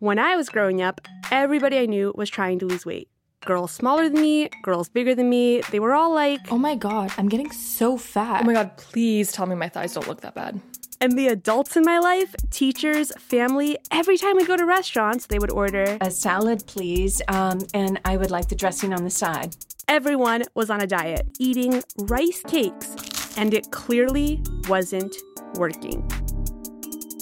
When 0.00 0.18
I 0.18 0.34
was 0.34 0.48
growing 0.48 0.80
up, 0.80 1.02
everybody 1.30 1.78
I 1.78 1.84
knew 1.84 2.12
was 2.16 2.30
trying 2.30 2.58
to 2.60 2.66
lose 2.66 2.86
weight. 2.86 3.08
Girls 3.44 3.70
smaller 3.70 4.08
than 4.08 4.22
me, 4.22 4.48
girls 4.62 4.88
bigger 4.88 5.14
than 5.14 5.28
me, 5.28 5.60
they 5.70 5.78
were 5.78 5.92
all 5.92 6.12
like, 6.14 6.40
Oh 6.50 6.56
my 6.58 6.74
god, 6.74 7.12
I'm 7.18 7.28
getting 7.28 7.50
so 7.50 7.98
fat. 7.98 8.40
Oh 8.42 8.44
my 8.46 8.54
god, 8.54 8.76
please 8.78 9.30
tell 9.30 9.44
me 9.44 9.54
my 9.56 9.68
thighs 9.68 9.92
don't 9.94 10.08
look 10.08 10.22
that 10.22 10.34
bad. 10.34 10.58
and 11.02 11.18
the 11.18 11.28
adults 11.28 11.76
in 11.76 11.82
my 11.84 11.98
life, 11.98 12.34
teachers, 12.50 13.12
family, 13.18 13.76
every 13.90 14.16
time 14.16 14.36
we 14.36 14.44
go 14.46 14.56
to 14.56 14.64
restaurants, 14.64 15.26
they 15.26 15.38
would 15.38 15.50
order. 15.50 15.98
A 16.00 16.10
salad, 16.10 16.64
please, 16.66 17.20
um, 17.28 17.60
and 17.74 18.00
I 18.06 18.16
would 18.16 18.30
like 18.30 18.48
the 18.48 18.54
dressing 18.54 18.94
on 18.94 19.04
the 19.04 19.10
side. 19.10 19.54
Everyone 19.86 20.44
was 20.54 20.70
on 20.70 20.80
a 20.80 20.86
diet, 20.86 21.26
eating 21.38 21.82
rice 21.98 22.42
cakes, 22.46 22.94
and 23.36 23.52
it 23.52 23.70
clearly 23.70 24.42
wasn't 24.68 25.14
working. 25.56 26.06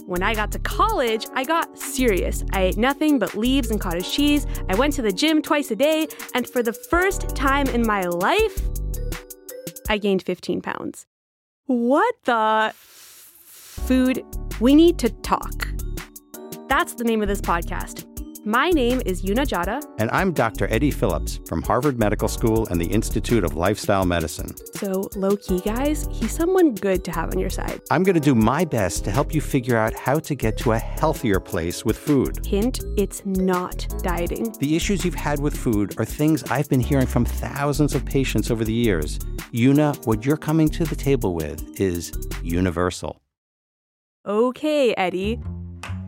When 0.09 0.23
I 0.23 0.33
got 0.33 0.51
to 0.53 0.59
college, 0.61 1.27
I 1.35 1.45
got 1.45 1.79
serious. 1.79 2.43
I 2.55 2.63
ate 2.63 2.79
nothing 2.79 3.19
but 3.19 3.35
leaves 3.35 3.71
and 3.71 3.79
cottage 3.79 4.11
cheese. 4.11 4.47
I 4.71 4.75
went 4.75 4.95
to 4.95 5.03
the 5.03 5.13
gym 5.13 5.43
twice 5.43 5.71
a 5.71 5.77
day, 5.77 6.09
and 6.35 6.49
for 6.49 6.63
the 6.63 6.73
first 6.73 7.37
time 7.37 7.67
in 7.67 7.87
my 7.87 8.05
life, 8.05 8.59
I 9.91 9.99
gained 9.99 10.23
15 10.23 10.63
pounds. 10.63 11.05
What 11.67 12.15
the 12.25 12.73
food? 12.75 14.25
We 14.61 14.75
need 14.75 14.99
to 15.01 15.11
talk. 15.11 15.69
That's 16.71 16.95
the 16.95 17.05
name 17.05 17.21
of 17.21 17.29
this 17.29 17.43
podcast. 17.43 18.08
My 18.45 18.71
name 18.71 19.03
is 19.05 19.23
Juna 19.23 19.43
Gjata. 19.43 19.83
And 19.99 20.09
I'm 20.13 20.33
Dr. 20.33 20.73
Eddie 20.73 20.93
Phillips 20.93 21.41
from 21.47 21.61
Harvard 21.61 21.99
Medical 21.99 22.29
School 22.29 22.69
and 22.69 22.81
the 22.81 22.87
Institute 22.87 23.43
of 23.43 23.55
Lifestyle 23.57 24.07
Medicine. 24.07 24.55
So, 24.75 25.09
low 25.17 25.37
key, 25.37 25.61
guys, 25.61 26.09
he's 26.13 26.33
someone 26.33 26.75
good 26.75 27.05
to 27.05 27.11
have 27.11 27.31
on 27.31 27.39
your 27.39 27.51
side. 27.51 27.81
I'm 27.91 28.05
going 28.05 28.15
to 28.15 28.21
do 28.21 28.37
my 28.37 28.65
best 28.65 29.05
to 29.05 29.11
help 29.11 29.35
you 29.35 29.41
figure 29.41 29.77
out 29.77 29.93
how 29.93 30.21
to 30.21 30.35
get 30.35 30.57
to 30.59 30.73
a 30.73 30.79
healthier 30.79 31.41
place 31.41 31.85
with 31.85 31.99
food. 31.99 32.47
Hint, 32.47 32.81
it's 32.97 33.27
not 33.27 33.87
dieting. 34.03 34.55
The 34.61 34.77
issues 34.77 35.05
you've 35.05 35.15
had 35.15 35.41
with 35.41 35.57
food 35.57 35.99
are 35.99 36.05
things 36.05 36.45
I've 36.45 36.69
been 36.69 36.81
hearing 36.81 37.07
from 37.07 37.25
thousands 37.25 37.95
of 37.95 38.05
patients 38.05 38.51
over 38.51 38.65
the 38.65 38.73
years. 38.73 39.19
Juna, 39.53 39.95
what 40.05 40.25
you're 40.25 40.37
coming 40.37 40.69
to 40.71 40.85
the 40.85 40.97
table 40.97 41.35
with 41.35 41.81
is 41.81 42.13
universal. 42.43 43.21
Okay, 44.25 44.95
Eddie. 44.95 45.41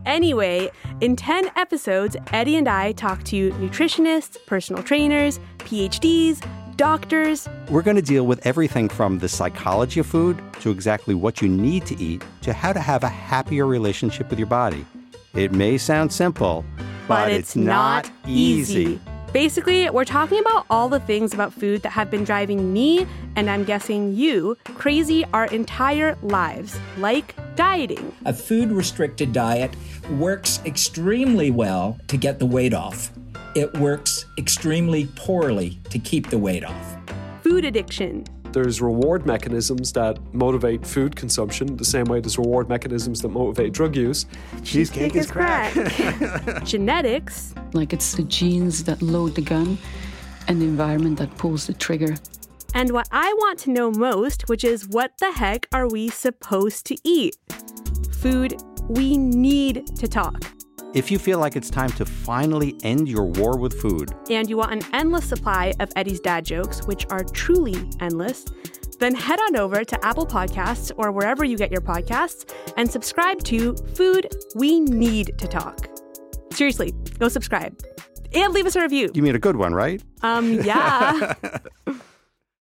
Anyway, 0.06 0.70
in 1.00 1.16
10 1.16 1.50
episodes, 1.56 2.16
Eddie 2.32 2.56
and 2.56 2.68
I 2.68 2.92
talk 2.92 3.22
to 3.24 3.50
nutritionists, 3.52 4.38
personal 4.46 4.82
trainers, 4.82 5.38
PhDs, 5.58 6.44
doctors, 6.76 7.46
We're 7.68 7.82
going 7.82 7.96
to 7.96 8.02
deal 8.02 8.26
with 8.26 8.46
everything 8.46 8.88
from 8.88 9.18
the 9.18 9.28
psychology 9.28 10.00
of 10.00 10.06
food 10.06 10.42
to 10.60 10.70
exactly 10.70 11.14
what 11.14 11.42
you 11.42 11.48
need 11.48 11.84
to 11.84 12.02
eat 12.02 12.24
to 12.40 12.54
how 12.54 12.72
to 12.72 12.80
have 12.80 13.04
a 13.04 13.08
happier 13.08 13.66
relationship 13.66 14.30
with 14.30 14.38
your 14.38 14.48
body. 14.48 14.86
It 15.34 15.52
may 15.52 15.76
sound 15.76 16.10
simple, 16.10 16.64
but, 17.06 17.30
it's 17.30 17.54
not 17.54 18.10
easy. 18.26 18.98
Basically, 19.32 19.88
we're 19.90 20.04
talking 20.04 20.40
about 20.40 20.66
all 20.70 20.88
the 20.88 20.98
things 20.98 21.32
about 21.32 21.52
food 21.52 21.82
that 21.82 21.90
have 21.90 22.10
been 22.10 22.24
driving 22.24 22.72
me, 22.72 23.06
and 23.36 23.48
I'm 23.48 23.62
guessing 23.62 24.12
you, 24.12 24.56
crazy 24.74 25.24
our 25.32 25.46
entire 25.46 26.18
lives, 26.22 26.76
like 26.98 27.36
dieting. 27.54 28.12
A 28.24 28.32
food 28.32 28.72
restricted 28.72 29.32
diet 29.32 29.70
works 30.18 30.58
extremely 30.66 31.52
well 31.52 31.96
to 32.08 32.16
get 32.16 32.40
the 32.40 32.46
weight 32.46 32.74
off. 32.74 33.12
It 33.54 33.72
works 33.78 34.26
extremely 34.36 35.06
poorly 35.14 35.78
to 35.90 36.00
keep 36.00 36.30
the 36.30 36.38
weight 36.38 36.64
off. 36.64 36.96
Food 37.44 37.64
addiction, 37.64 38.24
There's 38.52 38.80
reward 38.80 39.26
mechanisms 39.26 39.92
that 39.92 40.18
motivate 40.34 40.84
food 40.86 41.14
consumption 41.14 41.76
the 41.76 41.84
same 41.84 42.04
way 42.06 42.20
there's 42.20 42.38
reward 42.38 42.68
mechanisms 42.68 43.20
that 43.22 43.28
motivate 43.28 43.72
drug 43.72 43.94
use. 43.94 44.26
Cheesecake 44.64 45.14
is 45.14 45.30
crack. 45.30 45.72
genetics, 46.64 47.54
Like 47.72 47.92
it's 47.92 48.14
the 48.14 48.24
genes 48.24 48.84
that 48.84 49.02
load 49.02 49.34
the 49.36 49.42
gun 49.42 49.78
and 50.48 50.60
the 50.60 50.66
environment 50.66 51.18
that 51.18 51.36
pulls 51.36 51.66
the 51.68 51.74
trigger. 51.74 52.16
and 52.74 52.90
what 52.92 53.08
I 53.12 53.32
want 53.34 53.58
to 53.60 53.70
know 53.70 53.90
most, 53.92 54.48
which 54.48 54.64
is 54.64 54.88
what 54.88 55.12
the 55.18 55.30
heck 55.32 55.66
are 55.72 55.88
we 55.88 56.08
supposed 56.08 56.86
to 56.86 56.96
eat? 57.04 57.36
Food, 58.12 58.60
we 58.88 59.16
need 59.16 59.86
to 59.96 60.08
talk. 60.08 60.42
If 60.92 61.08
you 61.08 61.20
feel 61.20 61.38
like 61.38 61.54
it's 61.54 61.70
time 61.70 61.90
to 61.92 62.04
finally 62.04 62.76
end 62.82 63.08
your 63.08 63.24
war 63.24 63.56
with 63.56 63.80
food, 63.80 64.12
and 64.28 64.50
you 64.50 64.56
want 64.56 64.72
an 64.72 64.82
endless 64.92 65.24
supply 65.24 65.72
of 65.78 65.92
Eddie's 65.94 66.18
dad 66.18 66.44
jokes, 66.44 66.84
which 66.84 67.06
are 67.10 67.22
truly 67.22 67.88
endless, 68.00 68.44
then 68.98 69.14
head 69.14 69.38
on 69.38 69.56
over 69.56 69.84
to 69.84 70.04
Apple 70.04 70.26
Podcasts 70.26 70.90
or 70.96 71.12
wherever 71.12 71.44
you 71.44 71.56
get 71.56 71.70
your 71.70 71.80
podcasts 71.80 72.52
and 72.76 72.90
subscribe 72.90 73.42
to 73.44 73.76
Food 73.94 74.34
We 74.56 74.80
Need 74.80 75.38
to 75.38 75.46
Talk. 75.46 75.88
Seriously, 76.52 76.92
go 77.20 77.28
subscribe 77.28 77.80
and 78.34 78.52
leave 78.52 78.66
us 78.66 78.74
a 78.74 78.80
review. 78.82 79.10
you 79.14 79.22
mean 79.22 79.36
a 79.36 79.40
good 79.40 79.56
one, 79.56 79.72
right? 79.72 80.02
Um, 80.22 80.54
yeah. 80.54 81.34